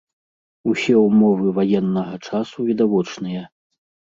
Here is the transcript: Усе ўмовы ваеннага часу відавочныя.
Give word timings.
Усе 0.71 0.95
ўмовы 1.01 1.47
ваеннага 1.59 2.15
часу 2.27 2.57
відавочныя. 2.71 3.43